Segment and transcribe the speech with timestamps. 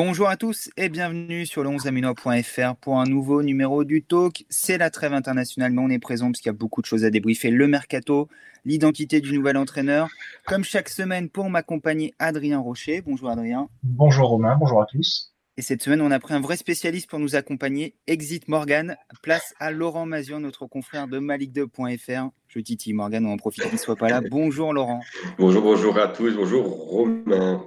[0.00, 4.44] Bonjour à tous et bienvenue sur le 11aminois.fr pour un nouveau numéro du Talk.
[4.48, 7.04] C'est la trêve internationale, mais on est présent parce qu'il y a beaucoup de choses
[7.04, 7.50] à débriefer.
[7.50, 8.28] Le mercato,
[8.64, 10.06] l'identité du nouvel entraîneur.
[10.46, 13.02] Comme chaque semaine, pour m'accompagner, Adrien Rocher.
[13.04, 13.68] Bonjour Adrien.
[13.82, 15.34] Bonjour Romain, bonjour à tous.
[15.56, 18.96] Et cette semaine, on a pris un vrai spécialiste pour nous accompagner, Exit Morgan.
[19.24, 22.30] Place à Laurent Mazion, notre confrère de malik2.fr.
[22.46, 24.20] Je titille Morgan, on en profite qu'il ne soit pas là.
[24.30, 25.00] Bonjour Laurent.
[25.40, 26.36] Bonjour, bonjour à tous.
[26.36, 27.64] Bonjour Romain.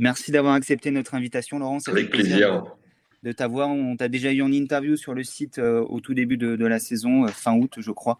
[0.00, 1.76] Merci d'avoir accepté notre invitation, Laurent.
[1.86, 2.64] Avec plaisir.
[3.22, 3.68] De t'avoir.
[3.68, 6.78] On t'a déjà eu en interview sur le site euh, au tout début de, la
[6.78, 8.18] saison, euh, fin août, je crois.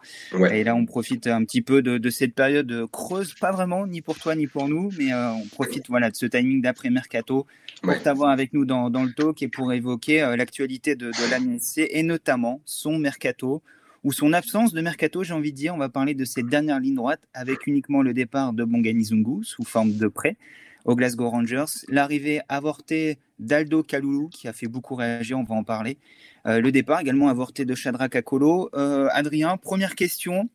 [0.53, 4.19] Et là, on profite un petit peu de, cette période creuse, pas vraiment, ni pour
[4.19, 7.47] toi, ni pour nous, mais euh, on profite voilà, de ce timing d'après-mercato
[7.81, 12.61] pour t'avoir avec nous dans, le talk et pour évoquer l'actualité de, de et notamment
[12.67, 13.63] son mercato
[14.05, 15.75] ou son absence de mercato, j'ai envie de dire.
[15.75, 19.45] On va parler de cette dernière ligne droite avec uniquement le départ de Bongani Zungu
[19.45, 20.37] sous forme de prêt
[20.85, 21.65] aux Glasgow Rangers.
[21.89, 25.99] L'arrivée avortée d'Aldo Kaloulou, qui a fait beaucoup réagir, on va en parler.
[26.47, 28.71] Euh, le départ également avorté de Shadrach Akolo.
[28.75, 30.49] Euh, Adrien, première question.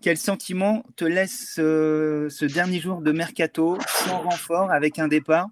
[0.00, 5.48] Quel sentiment te laisse euh, ce dernier jour de mercato sans renfort avec un départ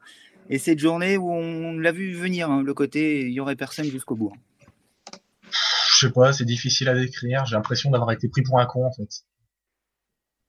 [0.51, 3.87] et cette journée où on l'a vu venir, hein, le côté il y aurait personne
[3.87, 4.33] jusqu'au bout
[5.95, 7.47] Je sais pas, c'est difficile à décrire.
[7.47, 9.25] J'ai l'impression d'avoir été pris pour un con en fait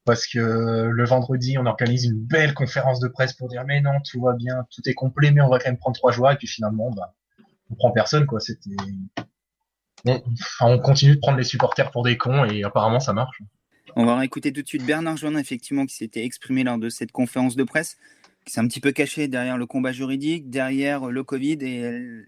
[0.06, 4.00] parce que le vendredi, on organise une belle conférence de presse pour dire mais non,
[4.10, 6.38] tout va bien, tout est complet, mais on va quand même prendre trois joueurs et
[6.38, 7.14] puis finalement, bah,
[7.70, 8.40] on prend personne quoi.
[8.40, 8.76] C'était,
[10.60, 13.42] on continue de prendre les supporters pour des cons et apparemment ça marche.
[13.96, 17.12] On va écouter tout de suite Bernard Joinin effectivement qui s'était exprimé lors de cette
[17.12, 17.98] conférence de presse,
[18.46, 22.26] qui s'est un petit peu caché derrière le combat juridique, derrière le Covid et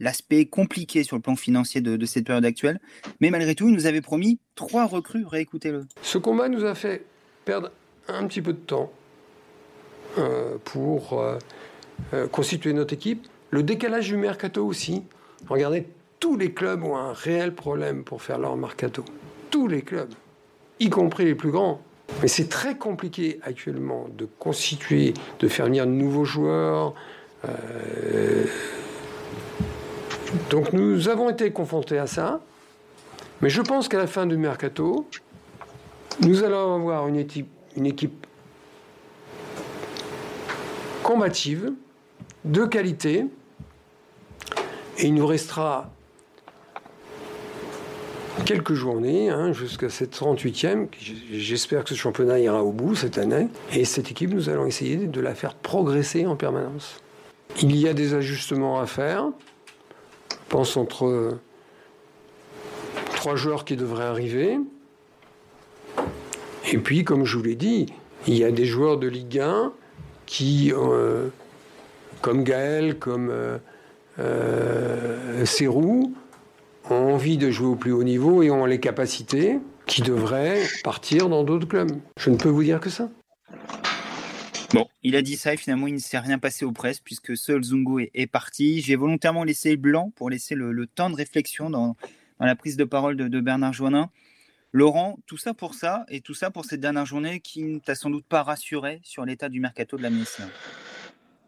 [0.00, 2.80] l'aspect compliqué sur le plan financier de, cette période actuelle.
[3.20, 5.24] Mais malgré tout, il nous avait promis trois recrues.
[5.26, 5.86] Réécoutez-le.
[6.02, 7.04] Ce combat nous a fait
[7.44, 7.70] perdre
[8.08, 8.90] un petit peu de temps
[10.18, 11.38] euh, pour euh,
[12.14, 13.26] euh, constituer notre équipe.
[13.50, 15.02] Le décalage du mercato aussi.
[15.48, 15.86] Regardez,
[16.18, 19.04] tous les clubs ont un réel problème pour faire leur mercato.
[19.50, 20.12] Tous les clubs,
[20.80, 21.82] y compris les plus grands.
[22.22, 26.94] Mais c'est très compliqué actuellement de constituer, de faire venir de nouveaux joueurs.
[30.50, 32.40] Donc nous avons été confrontés à ça,
[33.40, 35.06] mais je pense qu'à la fin du mercato,
[36.20, 38.26] nous allons avoir une équipe,
[41.02, 41.72] combative,
[42.44, 43.26] de qualité,
[44.98, 45.90] et il nous restera
[48.44, 50.88] quelques journées hein, jusqu'à cette 38e.
[51.32, 53.48] J'espère que ce championnat ira au bout cette année.
[53.72, 57.00] Et cette équipe, nous allons essayer de la faire progresser en permanence.
[57.62, 59.30] Il y a des ajustements à faire
[60.50, 61.38] pense entre
[63.14, 64.58] trois joueurs qui devraient arriver.
[66.70, 67.86] Et puis, comme je vous l'ai dit,
[68.26, 69.72] il y a des joueurs de Ligue 1
[70.26, 71.28] qui, euh,
[72.20, 73.58] comme Gaël, comme euh,
[74.18, 75.44] euh
[76.90, 81.28] ont envie de jouer au plus haut niveau et ont les capacités qui devraient partir
[81.28, 81.92] dans d'autres clubs.
[82.18, 83.08] Je ne peux vous dire que ça.
[84.72, 87.36] Bon, il a dit ça et finalement il ne s'est rien passé aux presses puisque
[87.36, 88.80] seul Zungo est, parti.
[88.80, 91.96] J'ai volontairement laissé blanc pour laisser le, temps de réflexion dans,
[92.38, 94.10] la prise de parole de, Bernard Joannin.
[94.72, 97.96] Laurent, tout ça pour ça et tout ça pour cette dernière journée qui ne t'a
[97.96, 100.42] sans doute pas rassuré sur l'état du mercato de la ministre.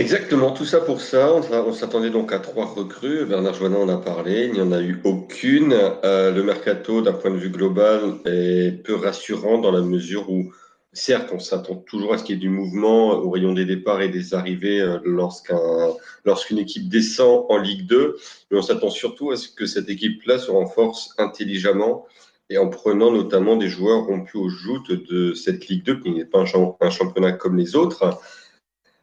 [0.00, 1.32] Exactement, tout ça pour ça.
[1.32, 3.24] On, s'attendait donc à trois recrues.
[3.24, 4.46] Bernard Joannin en a parlé.
[4.46, 5.72] Il n'y en a eu aucune.
[5.72, 10.52] Euh, le mercato, d'un point de vue global, est peu rassurant dans la mesure où
[10.92, 14.02] certes, on s'attend toujours à ce qu'il y ait du mouvement au rayon des départs
[14.02, 14.98] et des arrivées euh,
[16.24, 18.16] lorsqu'une équipe descend en Ligue 2,
[18.50, 22.06] mais on s'attend surtout à ce que cette équipe-là se renforce intelligemment
[22.50, 26.26] et en prenant notamment des joueurs rompus aux joutes de cette Ligue 2, qui n'est
[26.26, 28.20] pas un, championnat comme les autres.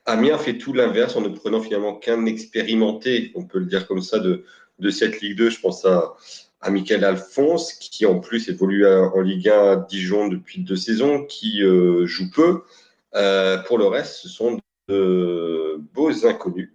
[0.06, 4.02] Amiens fait tout l'inverse en ne prenant finalement qu'un expérimenté, on peut le dire comme
[4.02, 4.44] ça, de,
[4.78, 5.50] de cette Ligue 2.
[5.50, 6.16] Je pense à,
[6.62, 11.26] à Michael Alphonse, qui en plus évolue en Ligue 1 à Dijon depuis deux saisons,
[11.26, 12.64] qui euh, joue peu.
[13.16, 16.72] Euh, pour le reste, ce sont de beaux inconnus.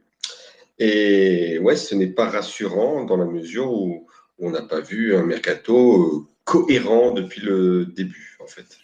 [0.78, 4.06] Et ouais, ce n'est pas rassurant dans la mesure où
[4.38, 8.83] on n'a pas vu un mercato euh, cohérent depuis le début, en fait.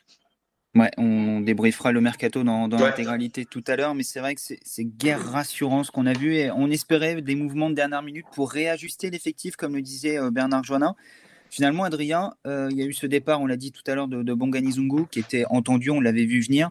[0.77, 4.85] Ouais, on débriefera le mercato dans, l'intégralité tout à l'heure, mais c'est vrai que c'est
[4.85, 8.53] guère rassurant ce qu'on a vu et on espérait des mouvements de dernière minute pour
[8.53, 10.95] réajuster l'effectif, comme le disait euh, Bernard Joannin.
[11.51, 14.07] Finalement, Adrien, euh, il y a eu ce départ, on l'a dit tout à l'heure,
[14.07, 16.71] de, de Bongani Zungu, qui était entendu, on l'avait vu venir.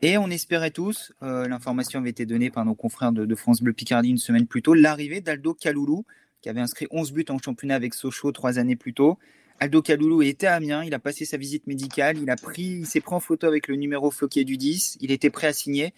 [0.00, 3.72] Et on espérait tous, euh, l'information avait été donnée par nos confrères de, France Bleu
[3.72, 6.04] Picardie une semaine plus tôt, l'arrivée d'Aldo Kaloulou,
[6.40, 9.18] qui avait inscrit 11 buts en championnat avec Sochaux trois années plus tôt.
[9.60, 12.86] Aldo Kaloulou était à Amiens, il a passé sa visite médicale, il a pris, il
[12.86, 15.92] s'est pris en photo avec le numéro floqué du 10, il était prêt à signer.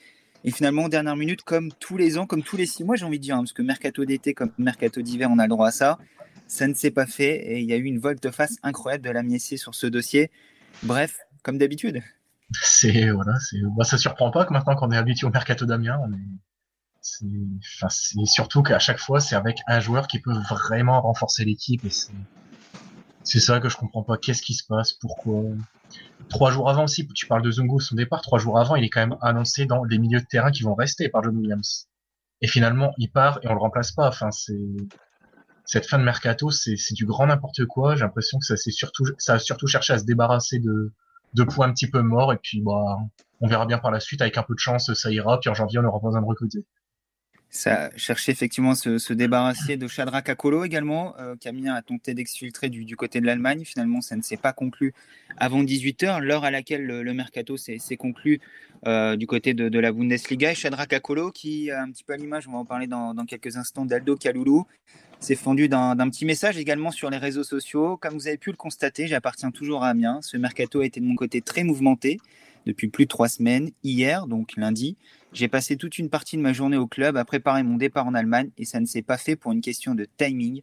[0.44, 3.18] Et finalement, dernière minute, comme tous les ans, comme tous les six mois, j'ai envie
[3.18, 5.72] de dire, hein, parce que mercato d'été comme mercato d'hiver, on a le droit à
[5.72, 5.98] ça.
[6.46, 9.22] Ça ne s'est pas fait et il y a eu une volte-face incroyable de la
[9.22, 10.30] Miessé sur ce dossier.
[10.82, 12.02] Bref, comme d'habitude.
[12.62, 13.34] C'est voilà,
[13.76, 16.00] bah, surprend pas que maintenant qu'on est habitué au mercato d'Amiens,
[17.00, 21.90] c'est surtout qu'à chaque fois c'est avec un joueur qui peut vraiment renforcer l'équipe et
[23.22, 24.16] c'est ça que je comprends pas.
[24.16, 24.92] Qu'est-ce qui se passe?
[24.94, 25.42] Pourquoi?
[26.28, 28.90] Trois jours avant aussi, tu parles de Zungo, son départ, trois jours avant, il est
[28.90, 31.88] quand même annoncé dans les milieux de terrain qui vont rester par John Williams.
[32.40, 34.08] Et finalement, il part et on le remplace pas.
[34.08, 34.56] Enfin, c'est
[35.64, 37.94] cette fin de mercato, c'est du grand n'importe quoi.
[37.94, 40.92] J'ai l'impression que ça c'est surtout ça a surtout cherché à se débarrasser de
[41.34, 42.98] de points un petit peu morts et puis bah
[43.40, 45.54] on verra bien par la suite avec un peu de chance ça ira puis en
[45.54, 46.66] janvier on aura besoin de recruter.
[47.52, 52.68] Ça cherchait effectivement se, se débarrasser de Chadra Kakolo également, euh, Camille a tenté d'exfiltrer
[52.68, 53.64] du, du, côté de l'Allemagne.
[53.64, 54.94] Finalement, ça ne s'est pas conclu
[55.36, 58.40] avant 18h, l'heure à laquelle le, mercato s'est conclu
[58.86, 60.52] euh, du côté de, la Bundesliga.
[60.52, 63.24] Et Chadra Kakolo, qui, un petit peu à l'image, on va en parler dans, dans
[63.24, 64.66] quelques instants, d'Aldo Kaloulou,
[65.18, 67.96] s'est fendu d'un petit message également sur les réseaux sociaux.
[67.96, 70.20] Comme vous avez pu le constater, j'appartiens toujours à Amiens.
[70.22, 72.18] Ce mercato a été de mon côté très mouvementé
[72.66, 73.70] depuis plus de trois semaines.
[73.82, 74.96] Hier, donc lundi,
[75.32, 78.14] j'ai passé toute une partie de ma journée au club à préparer mon départ en
[78.14, 80.62] Allemagne et ça ne s'est pas fait pour une question de timing.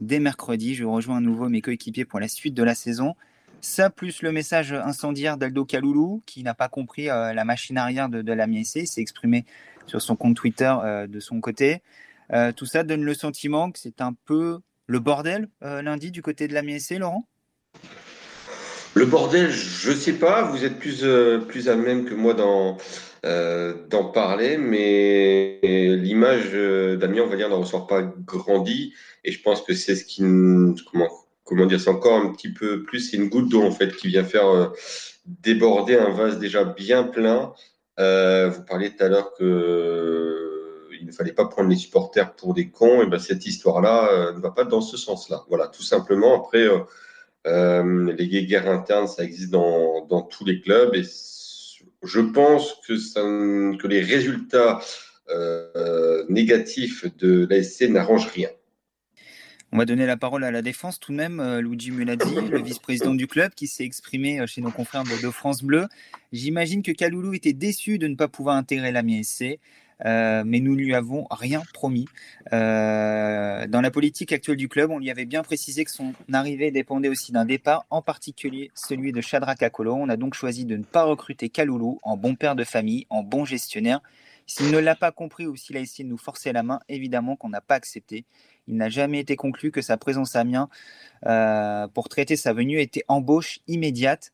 [0.00, 3.14] Dès mercredi, je rejoins à nouveau mes coéquipiers pour la suite de la saison.
[3.60, 8.08] Ça, plus le message incendiaire d'Aldo Kaloulou, qui n'a pas compris euh, la machine arrière
[8.08, 9.44] de, la s'est exprimé
[9.86, 11.82] sur son compte Twitter euh, de son côté.
[12.32, 16.46] Euh, tout ça donne le sentiment que c'est un peu le bordel lundi du côté
[16.46, 17.26] de la Laurent?
[18.96, 20.50] Le bordel, je sais pas.
[20.50, 21.04] Vous êtes plus,
[21.48, 22.78] plus à même que moi dans,
[23.26, 28.94] euh, d'en parler, mais l'image euh, on va dire, n'en ressort pas grandi.
[29.22, 30.22] Et je pense que c'est ce qui,
[30.90, 31.10] comment,
[31.44, 34.08] comment dire, c'est encore un petit peu plus, c'est une goutte d'eau en fait qui
[34.08, 34.68] vient faire euh,
[35.26, 37.52] déborder un vase déjà bien plein.
[37.98, 42.70] vous parliez tout à l'heure que il ne fallait pas prendre les supporters pour des
[42.70, 43.02] cons.
[43.02, 45.44] Et ben cette histoire-là ne va pas dans ce sens-là.
[45.48, 46.44] Voilà, tout simplement.
[46.44, 46.66] Après,
[47.46, 51.04] les guerres internes, ça existe dans, dans tous les clubs et
[52.02, 54.80] je pense que, ça, que les résultats
[55.28, 58.48] euh, négatifs de l'ASC n'arrangent rien.
[59.72, 62.62] On va donner la parole à la défense tout de même, euh, Luigi Muladi, le
[62.62, 65.86] vice-président du club, qui s'est exprimé euh, chez nos confrères de, France Bleu.
[66.32, 69.58] J'imagine que Kaloulou était déçu de ne pas pouvoir intégrer l'AMI SC.
[70.04, 72.06] Euh, mais nous ne lui avons rien promis.
[72.52, 76.70] Euh, dans la politique actuelle du club, on lui avait bien précisé que son arrivée
[76.70, 79.94] dépendait aussi d'un départ, en particulier celui de Shadrach Akolo.
[79.94, 83.22] On a donc choisi de ne pas recruter Kaloulou en bon père de famille, en
[83.22, 84.00] bon gestionnaire.
[84.46, 87.34] S'il ne l'a pas compris ou s'il a essayé de nous forcer la main, évidemment
[87.34, 88.24] qu'on n'a pas accepté.
[88.68, 90.68] Il n'a jamais été conclu que sa présence à Amiens
[91.26, 94.32] euh, pour traiter sa venue était embauche immédiate.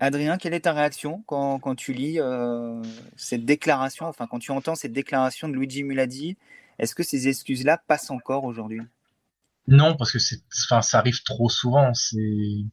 [0.00, 2.82] Adrien, quelle est ta réaction quand, tu lis euh,
[3.16, 6.36] cette déclaration, enfin quand tu entends cette déclaration de Luigi Muladi
[6.78, 8.82] Est-ce que ces excuses-là passent encore aujourd'hui?
[9.68, 11.94] Non, parce que ça arrive trop souvent.
[11.94, 12.64] C'est,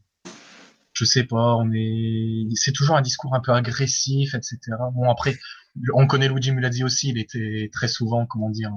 [0.93, 4.59] je sais pas, on est, c'est toujours un discours un peu agressif, etc.
[4.93, 5.37] Bon après,
[5.93, 7.09] on connaît Luigi Muladi aussi.
[7.09, 8.71] Il était très souvent, comment dire,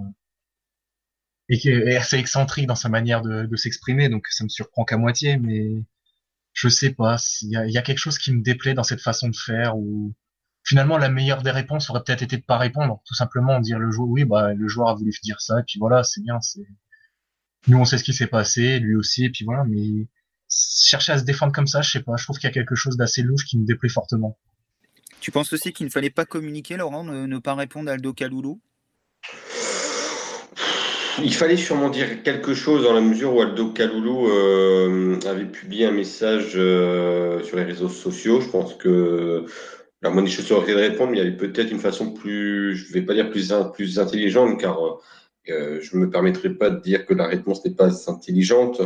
[1.48, 5.37] et assez excentrique dans sa manière de, de s'exprimer, donc ça me surprend qu'à moitié,
[5.37, 5.84] mais
[6.56, 9.37] je sais pas, il y a, quelque chose qui me déplaît dans cette façon de
[9.37, 10.14] faire ou
[10.65, 13.91] finalement la meilleure des réponses aurait peut-être été de pas répondre, tout simplement dire le
[13.91, 16.67] joueur oui bah le joueur a voulu dire ça et puis voilà c'est bien c'est
[17.69, 20.08] nous on sait ce qui s'est passé lui aussi et puis voilà mais
[20.48, 22.75] chercher à se défendre comme ça je sais pas je trouve qu'il y a quelque
[22.75, 24.39] chose d'assez louche qui me déplaît fortement.
[25.20, 28.15] Tu penses aussi qu'il ne fallait pas communiquer Laurent ne, ne pas répondre à Aldo
[28.15, 28.63] Kaloulou
[31.23, 35.87] il fallait sûrement dire quelque chose dans la mesure où Aldo Kaloulou euh, avait publié
[35.87, 38.41] un message euh, sur les réseaux sociaux.
[38.41, 39.44] Je pense que
[40.03, 43.03] la choses aurait de répondre, mais il y avait peut-être une façon plus, je vais
[43.03, 44.79] pas dire plus, plus intelligente, car
[45.49, 48.82] euh, je me permettrai pas de dire que la réponse n'est pas intelligente,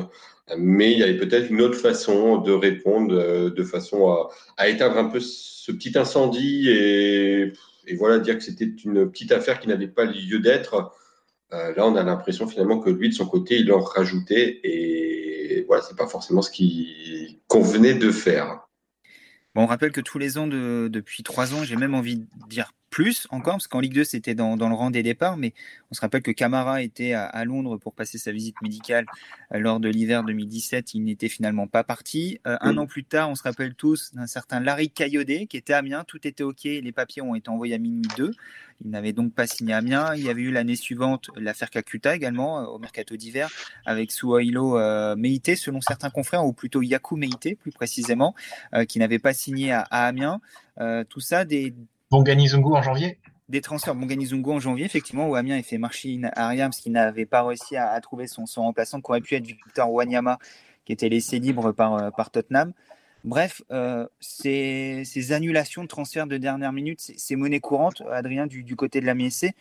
[0.57, 4.99] mais il y avait peut-être une autre façon de répondre, de façon à, à, éteindre
[4.99, 7.53] un peu ce petit incendie et,
[7.87, 10.93] et voilà, dire que c'était une petite affaire qui n'avait pas lieu d'être
[11.53, 15.65] euh, là, on a l'impression finalement que lui, de son côté, il en rajoutait et
[15.67, 18.67] voilà, c'est pas forcément ce qui convenait de faire.
[19.55, 22.73] Bon, on rappelle que tous les ans, depuis trois ans, j'ai même envie de dire
[22.91, 25.55] plus encore, parce qu'en Ligue 2, c'était dans, le rang des départs, mais
[25.91, 29.07] on se rappelle que Camara était à, Londres pour passer sa visite médicale
[29.55, 30.95] euh, lors de l'hiver 2017.
[30.95, 32.41] Il n'était finalement pas parti.
[32.47, 35.73] Euh, un an plus tard, on se rappelle tous d'un certain Larry Cayodet qui était
[35.73, 36.05] à Amiens.
[36.07, 36.65] Tout était OK.
[36.65, 38.33] Les papiers ont été envoyés à minuit 2.
[38.85, 40.15] Il n'avait donc pas signé à Amiens.
[40.17, 43.49] Il y avait eu l'année suivante l'affaire Kakuta également, euh, au mercato d'hiver,
[43.87, 44.79] avec Suhailo
[45.17, 48.35] Meite, selon certains confrères, ou plutôt Yaku Meite, plus précisément,
[48.89, 50.41] qui n'avait pas signé à, à Amiens.
[51.09, 51.75] tout ça, des
[52.11, 53.19] Bongani Zungu en janvier?
[53.49, 57.45] Des transferts Bonganizungo en janvier, effectivement, où Amiens a fait Marchin Ariams qui n'avait pas
[57.45, 60.39] réussi à, trouver son, remplaçant, qui aurait pu être Victor Wanyama,
[60.85, 62.73] qui était laissé libre par, euh, Tottenham.
[63.23, 68.75] Bref, euh, ces, annulations de transferts de dernière minute, c'est monnaie courante, Adrien, du, du,
[68.75, 69.53] côté de la MSC.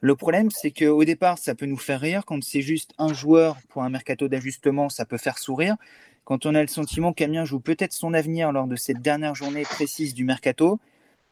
[0.00, 2.24] Le problème, c'est qu'au départ, ça peut nous faire rire.
[2.26, 5.76] Quand c'est juste un joueur pour un mercato d'ajustement, ça peut faire sourire.
[6.24, 9.62] Quand on a le sentiment qu'Amiens joue peut-être son avenir lors de cette dernière journée
[9.62, 10.78] précise du mercato,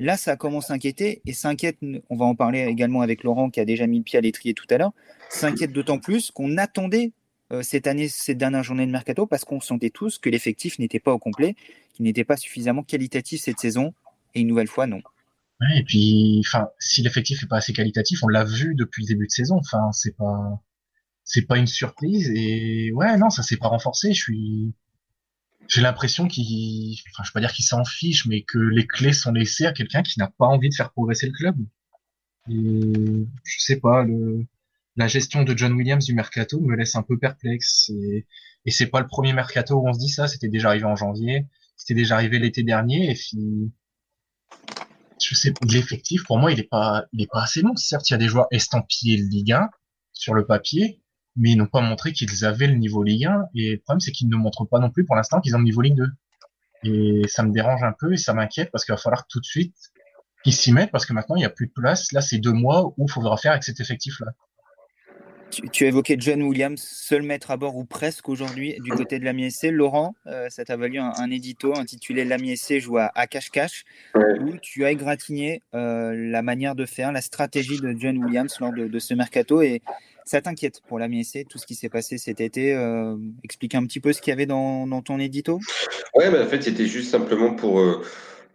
[0.00, 1.78] Là, ça commence à inquiéter et s'inquiète,
[2.10, 4.52] on va en parler également avec Laurent qui a déjà mis le pied à l'étrier
[4.52, 4.92] tout à l'heure,
[5.30, 7.12] s'inquiète d'autant plus qu'on attendait
[7.52, 10.98] euh, cette année, cette dernière journée de mercato parce qu'on sentait tous que l'effectif n'était
[10.98, 11.54] pas au complet,
[11.92, 13.94] qu'il n'était pas suffisamment qualitatif cette saison
[14.34, 15.00] et une nouvelle fois, non.
[15.76, 19.26] et puis, enfin, si l'effectif n'est pas assez qualitatif, on l'a vu depuis le début
[19.26, 19.56] de saison.
[19.56, 20.60] Enfin, c'est pas,
[21.22, 22.30] c'est pas une surprise.
[22.34, 24.12] Et ouais, non, ça s'est pas renforcé.
[24.12, 24.74] Je suis,
[25.68, 29.12] j'ai l'impression qu'il, enfin, je vais pas dire qu'il s'en fiche, mais que les clés
[29.12, 31.56] sont laissées à quelqu'un qui n'a pas envie de faire progresser le club.
[32.50, 34.46] Et je sais pas, le,
[34.96, 37.90] la gestion de John Williams du mercato me laisse un peu perplexe.
[37.90, 38.26] Et,
[38.64, 40.28] et c'est pas le premier mercato où on se dit ça.
[40.28, 41.46] C'était déjà arrivé en janvier.
[41.76, 43.10] C'était déjà arrivé l'été dernier.
[43.10, 43.72] Et puis,
[45.22, 47.74] je sais, l'effectif pour moi, il est pas, il est pas assez bon.
[47.76, 49.70] Certes, il y a des joueurs estampillés Ligue 1
[50.12, 51.00] sur le papier,
[51.36, 53.48] mais ils n'ont pas montré qu'ils avaient le niveau Ligue 1.
[53.54, 55.64] Et le problème, c'est qu'ils ne montrent pas non plus pour l'instant qu'ils ont le
[55.64, 56.06] niveau Ligue 2.
[56.84, 59.44] Et ça me dérange un peu et ça m'inquiète parce qu'il va falloir tout de
[59.44, 59.74] suite
[60.42, 62.12] qu'ils s'y mettent parce que maintenant, il n'y a plus de place.
[62.12, 64.32] Là, c'est deux mois où il faudra faire avec cet effectif-là.
[65.50, 69.24] Tu, as évoqué John Williams, seul maître à bord ou presque aujourd'hui du côté de
[69.24, 69.64] l'AMISC.
[69.70, 73.84] Laurent, euh, ça t'a valu un, édito intitulé L'AMISC joue à, cache-cache,
[74.14, 78.72] où tu as égratigné euh, la manière de faire, la stratégie de John Williams lors
[78.72, 79.62] de, ce mercato.
[79.62, 79.82] Et
[80.24, 82.74] ça t'inquiète pour l'AMISC, tout ce qui s'est passé cet été.
[82.74, 85.60] Euh, explique un petit peu ce qu'il y avait dans, ton édito?
[86.14, 87.80] Ouais, en fait, c'était juste simplement pour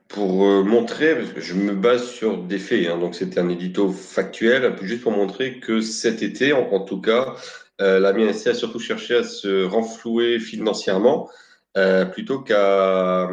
[0.09, 3.47] pour euh, montrer, parce que je me base sur des faits, hein, donc c'était un
[3.47, 7.35] édito factuel, juste pour montrer que cet été, en, tout cas,
[7.79, 11.29] euh, la MNC a surtout cherché à se renflouer financièrement
[11.77, 13.29] euh, plutôt qu'à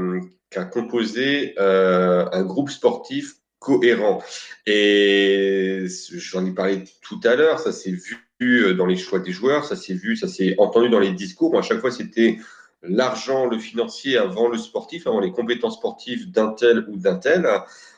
[0.71, 4.23] composer euh, un groupe sportif cohérent.
[4.67, 7.95] Et j'en ai parlé tout à l'heure, ça s'est
[8.39, 11.59] vu dans les choix des joueurs, ça s'est vu, ça s'est entendu dans les discours.
[11.59, 12.39] À chaque fois, c'était
[12.89, 17.47] l'argent, le financier avant le sportif, avant les compétences sportives d'un tel ou d'un tel.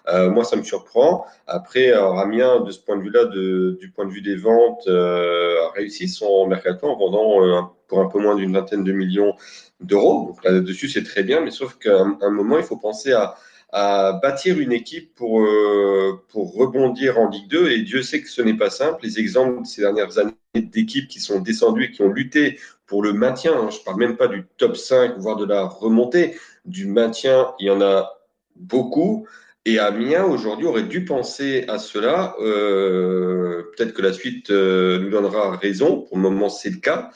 [0.09, 1.26] Euh, moi, ça me surprend.
[1.47, 5.73] Après, Amiens, de ce point de vue-là, du point de vue des ventes, euh, a
[5.73, 9.35] réussi son en vendant euh, pour un peu moins d'une vingtaine de millions
[9.80, 10.28] d'euros.
[10.28, 13.37] Donc là-dessus, c'est très bien, mais sauf qu'à un moment, il faut penser à,
[13.70, 17.70] à bâtir une équipe pour, euh, pour rebondir en Ligue 2.
[17.70, 19.00] Et Dieu sait que ce n'est pas simple.
[19.02, 23.02] Les exemples de ces dernières années d'équipes qui sont descendues et qui ont lutté pour
[23.02, 26.38] le maintien, hein, je ne parle même pas du top 5, voire de la remontée,
[26.64, 28.18] du maintien, il y en a
[28.56, 29.26] beaucoup.
[29.66, 32.34] Et Amiens, aujourd'hui, aurait dû penser à cela.
[32.40, 36.00] Euh, Peut-être que la suite euh, nous donnera raison.
[36.00, 37.10] Pour le moment, c'est le cas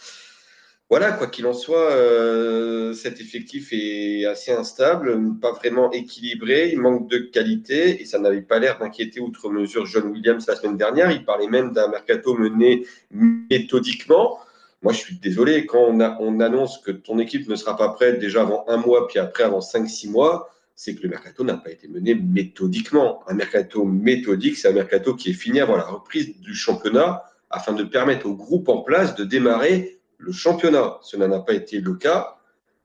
[0.92, 6.80] voilà, quoi qu'il en soit, euh, cet effectif est assez instable, pas vraiment équilibré, il
[6.80, 10.76] manque de qualité et ça n'avait pas l'air d'inquiéter outre mesure John Williams la semaine
[10.76, 11.10] dernière.
[11.10, 14.38] Il parlait même d'un mercato mené méthodiquement.
[14.82, 18.18] Moi, je suis désolé, quand on, on, annonce que ton équipe ne sera pas prête
[18.18, 21.56] déjà avant un mois, puis après avant cinq, six mois, c'est que le mercato n'a
[21.56, 23.22] pas été mené méthodiquement.
[23.28, 27.72] Un mercato méthodique, c'est un mercato qui est fini avant la reprise du championnat afin
[27.72, 30.98] de permettre au groupe en place de démarrer le championnat.
[31.02, 32.36] Cela n'a pas été le cas.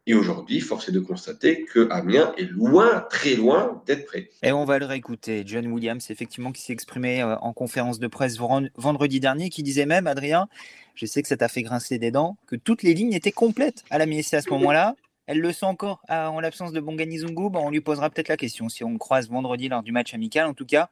[0.10, 4.29] Et aujourd'hui, force est de constater que Amiens est loin, très loin d'être prêt.
[4.41, 5.44] Et on va le réécouter.
[5.46, 9.86] John Williams, effectivement, qui s'est exprimé euh, en conférence de presse vendredi dernier, qui disait
[9.86, 10.48] même, Adrien,
[10.96, 13.84] je sais que ça t'a fait grincer des dents, que toutes les lignes étaient complètes
[13.89, 14.96] à la MSC à ce moment-là.
[15.25, 17.50] Elle le sent encore en l'absence de Bongani Zungu.
[17.53, 20.48] on lui posera peut-être la question si on croise vendredi lors du match amical.
[20.48, 20.89] En tout cas,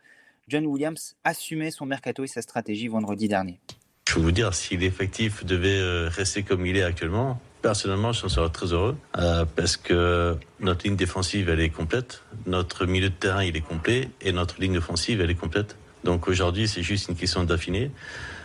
[0.49, 3.61] John Williams assumait son mercato et sa stratégie vendredi dernier.
[4.07, 8.27] Je peux vous dire, si l'effectif devait euh, rester comme il est actuellement, personnellement, je
[8.27, 13.15] serais très heureux euh, parce que notre ligne défensive, elle est complète, notre milieu de
[13.15, 15.75] terrain, il est complet et notre ligne offensive, elle est complète.
[16.03, 17.89] Donc aujourd'hui, c'est juste une question d'affiner.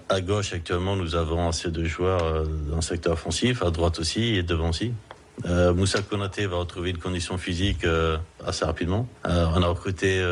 [0.09, 3.99] À gauche, actuellement, nous avons assez de joueurs euh, dans le secteur offensif, à droite
[4.01, 4.93] aussi et devant aussi.
[5.75, 7.87] Moussa Konaté va retrouver une condition physique
[8.45, 9.09] assez rapidement.
[9.25, 10.23] On a recruté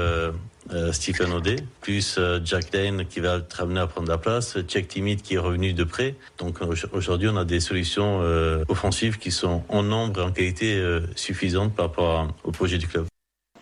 [0.93, 5.23] Stephen O'Day, plus Jack Lane qui va être amené à prendre la place, Jack Timid
[5.23, 6.15] qui est revenu de près.
[6.39, 6.61] Donc
[6.93, 8.21] aujourd'hui, on a des solutions
[8.69, 13.07] offensives qui sont en nombre et en qualité suffisantes par rapport au projet du club.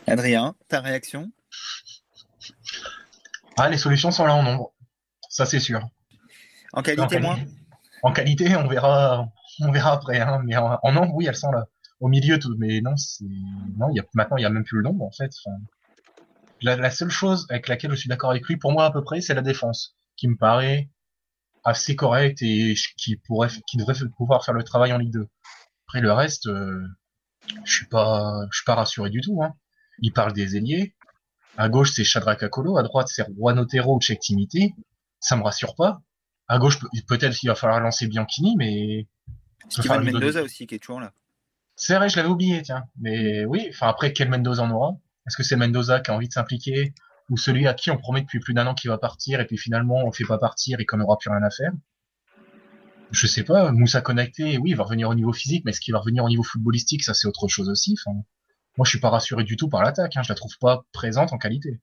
[0.07, 1.31] Adrien, ta réaction?
[3.57, 4.73] Ah, Les solutions sont là en nombre,
[5.29, 5.81] ça c'est sûr.
[6.73, 7.39] En qualité, moins?
[8.03, 9.29] En qualité, on verra,
[9.61, 10.21] on verra après.
[10.21, 11.67] Hein, mais en, nombre, oui, elles sont là.
[12.01, 12.55] Au milieu, tout.
[12.59, 12.95] Mais non,
[13.79, 15.33] non y a, maintenant, il n'y a même plus le nombre, en fait.
[16.63, 19.21] La, seule chose avec laquelle je suis d'accord avec lui, pour moi à peu près,
[19.21, 20.89] c'est la défense, qui me paraît
[21.65, 25.29] assez correcte et qui pourrait, qui devrait pouvoir faire le travail en Ligue 2.
[25.89, 26.81] Après le reste, euh,
[27.65, 29.43] je suis pas, je suis pas rassuré du tout.
[29.43, 29.55] Hein.
[30.01, 30.95] Il parle des ailiers.
[31.57, 32.77] À gauche, c'est Shadrach Akolo.
[32.77, 34.75] À droite, c'est Juan Otero ou Cheikh Timité.
[35.21, 36.01] Ça me rassure pas.
[36.49, 39.07] À gauche, peut-être qu'il va falloir lancer Bianchini, mais.
[39.69, 41.13] Steven Mendoza aussi, qui est toujours là.
[41.75, 42.85] C'est vrai, je l'avais oublié, tiens.
[43.01, 44.97] Mais oui, enfin après, quel Mendoza en aura?
[45.27, 46.95] Est-ce que c'est Mendoza qui a envie de s'impliquer
[47.29, 49.59] ou celui à qui on promet depuis plus d'un an qu'il va partir et puis
[49.59, 51.73] finalement on le fait pas partir et qu'on n'aura plus rien à faire?
[53.11, 53.71] Je sais pas.
[53.73, 56.29] Moussa connecté, oui, il va revenir au niveau physique, mais est-ce qu'il va revenir au
[56.29, 57.05] niveau footballistique?
[57.05, 57.97] Ça, c'est autre chose aussi.
[58.07, 60.17] Moi, je suis pas rassuré du tout par l'attaque.
[60.17, 60.23] Hein.
[60.23, 61.79] Je la trouve pas présente en qualité.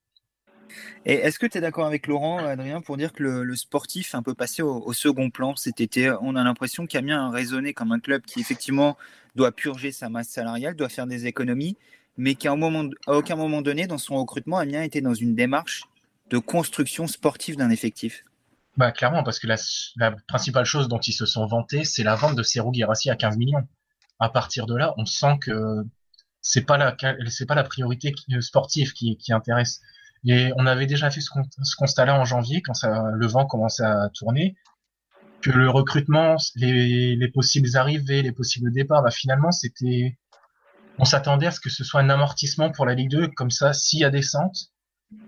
[1.05, 4.17] Et est-ce que tu es d'accord avec Laurent, Adrien, pour dire que le, sportif est
[4.17, 6.12] un peu passé au, second plan cet été?
[6.21, 8.97] On a l'impression qu'Amiens a raisonné comme un club qui effectivement
[9.35, 11.77] doit purger sa masse salariale, doit faire des économies,
[12.17, 15.84] mais qu'à moment, aucun moment donné, dans son recrutement, Amiens était dans une démarche
[16.29, 18.24] de construction sportive d'un effectif.
[18.77, 22.36] Bah, clairement, parce que la, principale chose dont ils se sont vantés, c'est la vente
[22.36, 23.67] de Serou Guirassi à 15 millions.
[24.20, 25.84] À partir de là, on sent que
[26.41, 29.82] c'est pas la, pas la priorité sportive qui, qui intéresse.
[30.25, 31.29] Et on avait déjà fait ce,
[31.77, 34.55] constat-là en janvier, quand le vent commençait à tourner,
[35.41, 40.17] que le recrutement, les, les possibles arrivées, les possibles départs, bah finalement, c'était,
[41.00, 43.73] on s'attendait à ce que ce soit un amortissement pour la Ligue 2, comme ça,
[43.73, 44.69] s'il y a descente,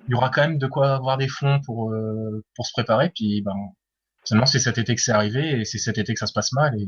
[0.08, 3.12] il y aura quand même de quoi avoir des fonds pour euh, pour se préparer.
[3.14, 3.56] Puis, ben,
[4.28, 6.52] finalement, c'est cet été que c'est arrivé et c'est cet été que ça se passe
[6.54, 6.80] mal.
[6.80, 6.88] Et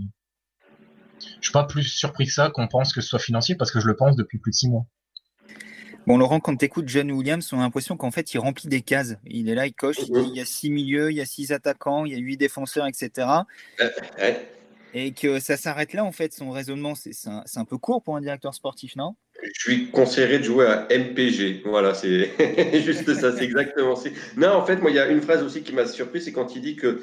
[1.19, 3.79] je suis pas plus surpris que ça qu'on pense que ce soit financier parce que
[3.79, 4.85] je le pense depuis plus de six mois.
[6.05, 8.81] Bon, Laurent, quand tu écoutes John Williams, on a l'impression qu'en fait, il remplit des
[8.81, 9.17] cases.
[9.25, 12.05] Il est là, il coche, il, y a six milieux, il y a six attaquants,
[12.05, 13.27] il y a huit défenseurs, etc.
[14.99, 18.15] Et que ça s'arrête là, en fait, son raisonnement, c'est un, un, peu court pour
[18.15, 19.15] un directeur sportif, non?
[19.53, 21.61] Je lui conseillerais de jouer à MPG.
[21.65, 22.31] Voilà, c'est
[22.83, 24.09] juste ça, c'est exactement ça.
[24.37, 26.55] Non, en fait, moi, il y a une phrase aussi qui m'a surpris, c'est quand
[26.55, 26.99] il dit que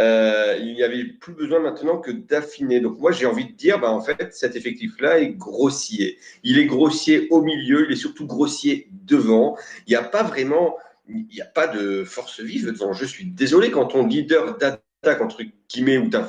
[0.00, 2.80] euh, il n'y avait plus besoin maintenant que d'affiner.
[2.80, 6.18] Donc moi, j'ai envie de dire, bah, en fait, cet effectif-là est grossier.
[6.42, 9.56] Il est grossier au milieu, il est surtout grossier devant.
[9.86, 10.76] Il n'y a pas vraiment,
[11.08, 12.92] il n'y a pas de force vive devant.
[12.92, 16.28] Je suis désolé quand ton leader d'attaque, entre guillemets, ou ta,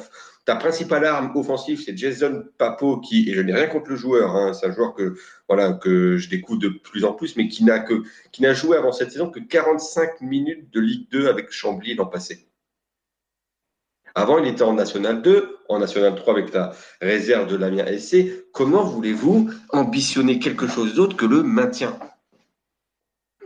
[0.51, 4.35] ta principale arme offensive, c'est Jason Papo, qui, et je n'ai rien contre le joueur,
[4.35, 5.15] hein, c'est un joueur que,
[5.47, 8.75] voilà, que je découvre de plus en plus, mais qui n'a que, qui n'a joué
[8.75, 12.49] avant cette saison que 45 minutes de Ligue 2 avec Chambly l'an passé.
[14.13, 18.51] Avant, il était en National 2, en National 3 avec la réserve de l'Amiens SC.
[18.51, 21.97] Comment voulez-vous ambitionner quelque chose d'autre que le maintien?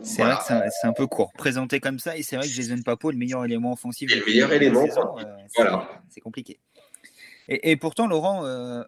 [0.02, 1.32] C'est vrai que c'est un, peu court.
[1.38, 4.14] Présenté comme ça, et c'est vrai que Jason Papo, le meilleur élément offensif.
[4.14, 4.84] Le meilleur élément.
[4.84, 5.24] Euh,
[5.56, 5.88] voilà.
[6.10, 6.60] C'est compliqué.
[7.48, 8.84] Et, pourtant, Laurent, euh,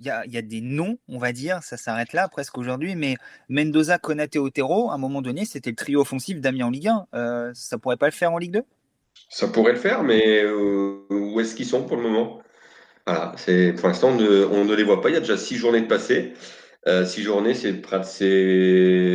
[0.00, 3.16] il y, a, des noms, on va dire, ça s'arrête là presque aujourd'hui, mais
[3.48, 7.06] Mendoza, Konaté, Otero, à un moment donné, c'était le trio offensif d'Amiens en Ligue 1.
[7.14, 8.62] Euh, ça pourrait pas le faire en Ligue 2
[9.28, 12.40] ça pourrait le faire, mais euh, où est-ce qu'ils sont pour le moment?
[13.36, 15.08] C'est pour l'instant on ne, les voit pas.
[15.08, 16.34] Il y a déjà six journées de passé.
[16.86, 17.72] Euh, six journées, c'est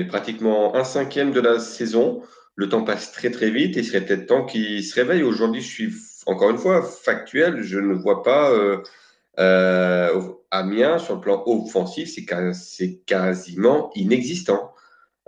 [0.08, 2.22] pratiquement un cinquième de la saison.
[2.56, 5.24] Le temps passe très très vite et il serait peut-être temps qu'ils se réveillent.
[5.24, 5.94] Aujourd'hui, je suis
[6.26, 7.62] encore une fois factuel.
[7.62, 14.74] Je ne vois pas euh, Amiens sur le plan offensif, c'est quasiment inexistant.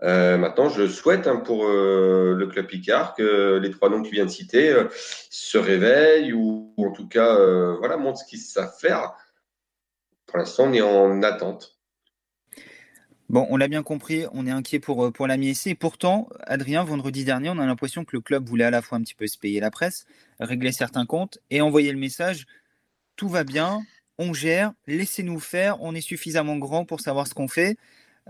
[0.03, 4.09] Euh, maintenant, je souhaite hein, pour euh, le club Picard que les trois noms que
[4.09, 4.87] tu viens de citer euh,
[5.29, 7.35] se réveillent ou, en tout cas
[7.79, 9.13] voilà, montrent ce qu'ils savent faire.
[10.27, 11.74] Pour l'instant, on est en attente.
[13.29, 15.67] Bon, on l'a bien compris, on est inquiet pour, pour la MSC.
[15.67, 18.97] Et pourtant, Adrien, vendredi dernier, on a l'impression que le club voulait à la fois
[18.97, 20.05] un petit peu se payer la presse,
[20.39, 22.45] régler certains comptes et envoyer le message
[23.15, 23.81] tout va bien,
[24.17, 27.77] on gère, laissez-nous faire, on est suffisamment grand pour savoir ce qu'on fait.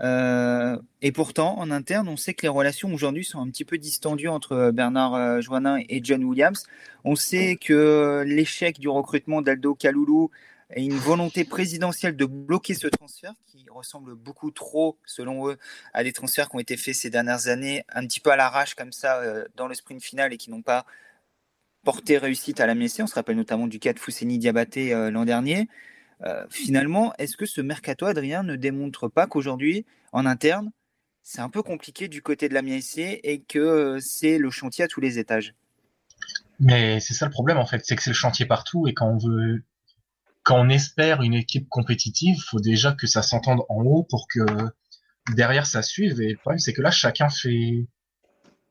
[0.00, 3.78] Euh, et pourtant, en interne, on sait que les relations aujourd'hui sont un petit peu
[3.78, 6.64] distendues entre euh, Bernard euh, Joannin et John Williams.
[7.04, 10.30] On sait que l'échec du recrutement d'Aldo Kaloulou
[10.74, 15.58] et une volonté présidentielle de bloquer ce transfert qui ressemble beaucoup trop, selon eux,
[15.92, 18.74] à des transferts qui ont été faits ces dernières années, un petit peu à l'arrache
[18.74, 19.22] comme ça
[19.54, 20.84] dans le sprint final et qui n'ont pas
[21.84, 23.00] porté réussite à la MSC.
[23.00, 25.68] On se rappelle notamment du cas de Fousseni Diabaté l'an dernier.
[26.24, 30.72] Euh, finalement, est-ce que ce mercato, Adrien, ne démontre pas qu'aujourd'hui, en interne,
[31.22, 34.84] c'est un peu compliqué du côté de la MSC et que euh, c'est le chantier
[34.84, 35.54] à tous les étages?
[36.58, 39.08] Mais c'est ça le problème, en fait, c'est que c'est le chantier partout et quand
[39.08, 39.62] on veut,
[40.46, 44.46] quand on espère une équipe compétitive, faut déjà que ça s'entende en haut pour que
[45.34, 46.20] derrière ça suive.
[46.20, 47.88] Et le problème, c'est que là, chacun fait,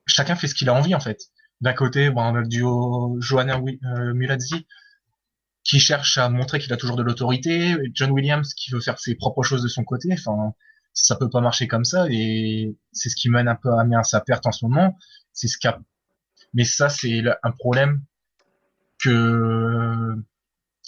[0.06, 1.24] chacun fait ce qu'il a envie, en fait.
[1.60, 4.38] D'un côté, bon, on a le duo Johanna euh,
[5.64, 9.14] qui cherche à montrer qu'il a toujours de l'autorité, John Williams qui veut faire ses
[9.14, 10.08] propres choses de son côté.
[10.14, 10.54] Enfin,
[10.94, 14.02] ça peut pas marcher comme ça et c'est ce qui mène un peu à à
[14.02, 14.96] sa perte en ce moment.
[15.34, 15.78] C'est ce qu'a,
[16.54, 18.02] mais ça c'est un problème
[18.98, 20.16] que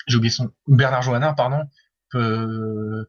[0.09, 1.62] j'ai oublié son Bernard Johannin pardon
[2.11, 3.07] peut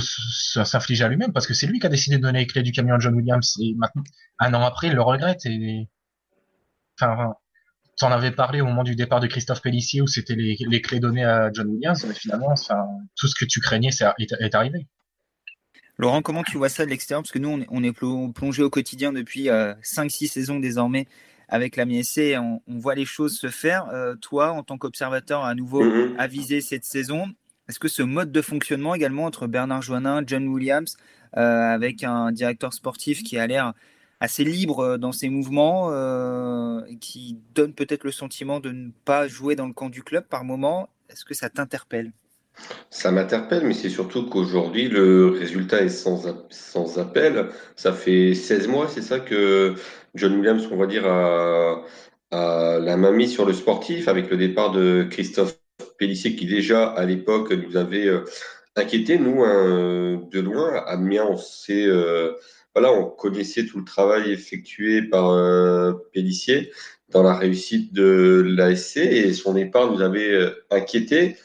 [0.00, 2.72] s'infliger à lui-même parce que c'est lui qui a décidé de donner les clés du
[2.72, 4.04] camion à John Williams et maintenant
[4.38, 5.88] un an après il le regrette et
[7.00, 7.34] enfin
[8.02, 11.24] en avais parlé au moment du départ de Christophe Pellissier où c'était les, clés données
[11.24, 12.54] à John Williams mais finalement
[13.16, 14.86] tout ce que tu craignais est, est, arrivé.
[15.98, 17.22] Laurent, comment tu vois ça de l'extérieur?
[17.22, 21.06] Parce que nous, on est, plongé au quotidien depuis euh, 5-6 saisons désormais
[21.48, 23.88] avec la MSC, on, on, voit les choses se faire.
[23.90, 26.16] Euh, toi, en tant qu'observateur, à nouveau mm-hmm.
[26.18, 27.28] avisé cette saison,
[27.68, 30.96] est-ce que ce mode de fonctionnement également entre Bernard Joannin, John Williams,
[31.36, 33.74] euh, avec un directeur sportif qui a l'air
[34.20, 39.26] assez libre euh, dans ses mouvements, euh, qui donne peut-être le sentiment de ne pas
[39.26, 42.12] jouer dans le camp du club par moment, est-ce que ça t'interpelle?
[42.90, 46.26] Ça m'interpelle, mais c'est surtout qu'aujourd'hui, le résultat est sans,
[46.98, 47.48] appel.
[47.76, 49.74] Ça fait 16 mois, c'est ça que
[50.14, 51.82] John Williams, on va dire, a,
[52.30, 55.58] la main mise sur le sportif avec le départ de Christophe
[55.98, 58.24] Pellissier qui déjà à l'époque nous avait euh,
[58.76, 60.84] inquiété, nous, de loin.
[60.86, 62.32] Amiens, on sait, euh,
[62.74, 66.72] voilà, on connaissait tout le travail effectué par euh, Pellissier
[67.10, 71.36] dans la réussite de l'ASC et son départ nous avait inquiété.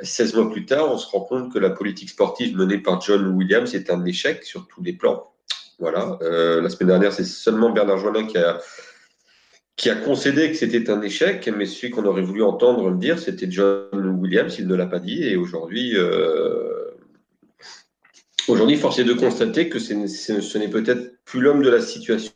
[0.00, 3.26] 16 mois plus tard, on se rend compte que la politique sportive menée par John
[3.28, 5.32] Williams est un échec sur tous les plans.
[5.78, 6.18] Voilà.
[6.20, 8.58] la semaine dernière, c'est seulement Bernard Joannin qui a
[9.78, 13.48] qui a concédé que c'était un échec, mais celui qu'on aurait voulu entendre dire, c'était
[13.48, 16.90] John Williams, il ne l'a pas dit, et aujourd'hui, euh,
[18.48, 22.32] aujourd'hui, force est de constater que ce n'est peut-être plus l'homme de la situation.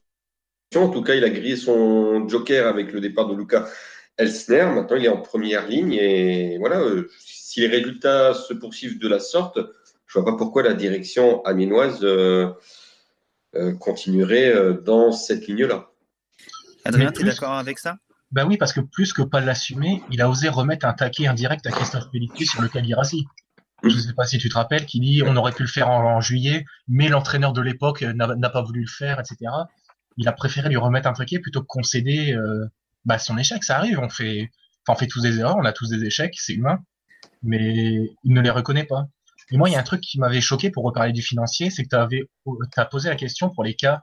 [0.76, 3.68] En tout cas, il a grillé son joker avec le départ de Luca
[4.18, 4.66] Elsner.
[4.66, 9.08] Maintenant, il est en première ligne, et voilà, euh, si les résultats se poursuivent de
[9.08, 9.58] la sorte,
[10.06, 12.52] je ne vois pas pourquoi la direction amiénoise euh,
[13.80, 15.90] continuerait dans cette ligne-là.
[16.84, 17.96] Adrien, tu es d'accord avec ça?
[18.32, 21.66] Ben oui, parce que plus que pas l'assumer, il a osé remettre un taquet indirect
[21.66, 23.26] à Christophe Pellissier sur le Calirasi.
[23.82, 25.90] Je ne sais pas si tu te rappelles, qui dit on aurait pu le faire
[25.90, 29.50] en, juillet, mais l'entraîneur de l'époque n'a pas voulu le faire, etc.
[30.16, 32.66] Il a préféré lui remettre un taquet plutôt que concéder euh,
[33.04, 33.64] bah, son échec.
[33.64, 34.50] Ça arrive, on fait,
[34.88, 36.78] on fait tous des erreurs, on a tous des échecs, c'est humain,
[37.42, 39.04] mais il ne les reconnaît pas.
[39.50, 41.84] Et moi, il y a un truc qui m'avait choqué pour reparler du financier, c'est
[41.84, 44.00] que tu as posé la question pour les cas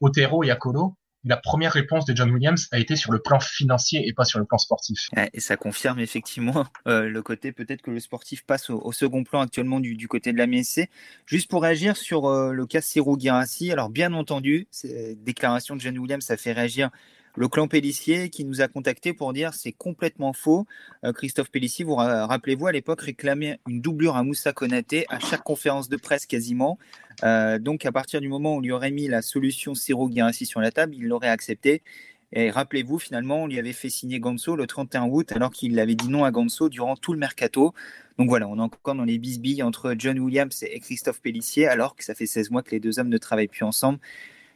[0.00, 4.06] Otero et Akolo la première réponse de John Williams a été sur le plan financier
[4.06, 5.10] et pas sur le plan sportif.
[5.32, 9.40] Et ça confirme effectivement euh, le côté peut-être que le sportif passe au, second plan
[9.40, 10.88] actuellement du, côté de la MSC.
[11.26, 14.66] Juste pour réagir sur euh, le cas Ciro Girassi, alors bien entendu,
[15.16, 16.90] déclaration de John Williams, ça fait réagir
[17.36, 20.66] le clan Pellissier qui nous a contacté pour dire c'est complètement faux.
[21.04, 25.42] Euh, Christophe Pellissier, vous rappelez-vous à l'époque réclamait une doublure à Moussa Konaté à chaque
[25.42, 26.78] conférence de presse quasiment.
[27.22, 30.46] Euh, donc à partir du moment où on lui aurait mis la solution Siro Guirassi
[30.46, 31.82] sur la table, il l'aurait accepté.
[32.32, 35.96] Et rappelez-vous, finalement, on lui avait fait signer Ganso le 31 août alors qu'il avait
[35.96, 37.74] dit non à Ganso durant tout le mercato.
[38.18, 41.96] Donc voilà, on est encore dans les bisbilles entre John Williams et Christophe Pellissier alors
[41.96, 43.98] que ça fait 16 mois que les deux hommes ne travaillent plus ensemble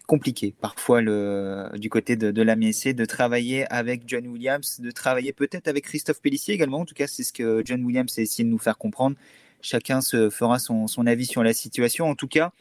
[0.07, 4.91] compliqué parfois le, du côté de, de la MSC de travailler avec John Williams, de
[4.91, 6.81] travailler peut-être avec Christophe Pellissier également.
[6.81, 9.17] En tout cas, c'est ce que John Williams a essayé de nous faire comprendre.
[9.63, 12.07] Chacun se fera son, son avis sur la situation.
[12.07, 12.53] En tout cas,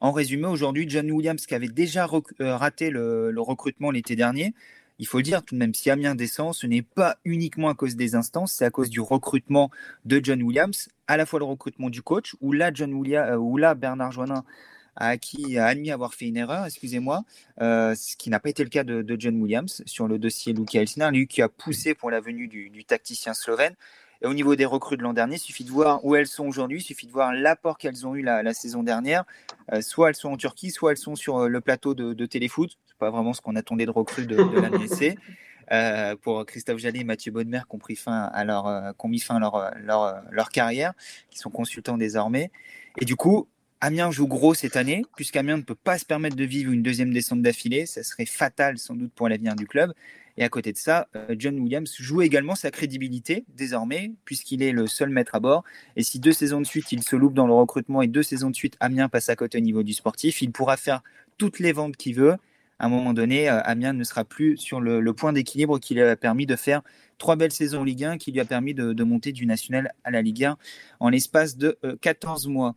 [0.00, 2.08] en résumé, aujourd'hui, John Williams, qui avait déjà
[2.40, 4.54] euh, raté le, le recrutement l'été dernier,
[5.00, 7.96] il faut dire tout de même, si Amiens descend, ce n'est pas uniquement à cause
[7.96, 9.70] des instances, c'est à cause du recrutement
[10.04, 13.36] de John Williams, à la fois le recrutement du coach, où là, John Williams, euh,
[13.36, 14.44] où là Bernard Joannin
[14.98, 17.24] a, a admis avoir fait une erreur, excusez-moi,
[17.60, 20.80] euh, ce qui n'a pas été le cas de, John Williams sur le dossier Luca
[20.80, 23.74] Elsner, lui qui a poussé pour la venue du, tacticien slovène.
[24.20, 26.44] Et au niveau des recrues de l'an dernier, il suffit de voir où elles sont
[26.44, 29.24] aujourd'hui, il suffit de voir l'apport qu'elles ont eu la, saison dernière.
[29.72, 32.26] Euh, soit elles sont en Turquie, soit elles sont sur euh, le plateau de, de
[32.26, 32.76] téléfoot.
[32.86, 34.70] C'est pas vraiment ce qu'on attendait de recrues de, de la
[35.70, 39.36] Euh, pour Christophe Jallet et Mathieu Baudemer qui ont, pris fin à leur, mis fin
[39.36, 40.94] à leur, leur, leur carrière,
[41.28, 42.50] qui sont consultants désormais.
[42.98, 43.48] Et du coup,
[43.80, 47.12] Amiens joue gros cette année, puisqu'Amiens ne peut pas se permettre de vivre une deuxième
[47.12, 47.86] descente d'affilée.
[47.86, 49.92] Ça serait fatal sans doute pour l'avenir du club.
[50.36, 54.72] Et à côté de ça, euh, John Williams joue également sa crédibilité désormais, puisqu'il est
[54.72, 55.64] le seul maître à bord.
[55.94, 58.50] Et si deux saisons de suite, il se loupe dans le recrutement et deux saisons
[58.50, 61.02] de suite, Amiens passe à côté au niveau du sportif, il pourra faire
[61.38, 62.36] toutes les ventes qu'il veut.
[62.80, 66.02] À un moment donné, euh, Amiens ne sera plus sur le, point d'équilibre qui lui
[66.02, 66.82] a permis de faire
[67.18, 70.12] trois belles saisons en Ligue 1, qui lui a permis de, monter du national à
[70.12, 70.56] la Ligue 1
[71.00, 72.76] en l'espace de 14 euh, mois.